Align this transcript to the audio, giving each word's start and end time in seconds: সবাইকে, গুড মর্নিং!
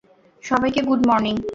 সবাইকে, 0.43 0.81
গুড 0.87 1.01
মর্নিং! 1.09 1.35